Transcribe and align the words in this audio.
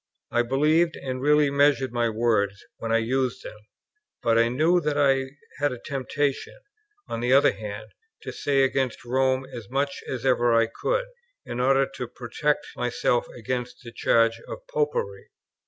I 0.31 0.41
believed, 0.41 0.95
and 0.95 1.21
really 1.21 1.51
measured, 1.51 1.91
my 1.93 2.09
words, 2.09 2.65
when 2.77 2.91
I 2.91 2.97
used 2.97 3.43
them; 3.43 3.59
but 4.23 4.35
I 4.35 4.49
knew 4.49 4.81
that 4.81 4.97
I 4.97 5.25
had 5.59 5.71
a 5.71 5.77
temptation, 5.79 6.59
on 7.07 7.19
the 7.19 7.31
other 7.33 7.51
hand, 7.51 7.91
to 8.23 8.31
say 8.31 8.63
against 8.63 9.05
Rome 9.05 9.45
as 9.53 9.69
much 9.69 10.01
as 10.09 10.25
ever 10.25 10.55
I 10.55 10.65
could, 10.81 11.05
in 11.45 11.59
order 11.59 11.85
to 11.97 12.07
protect 12.07 12.65
myself 12.75 13.27
against 13.37 13.83
the 13.83 13.91
charge 13.91 14.39
of 14.47 14.65
Popery. 14.65 15.29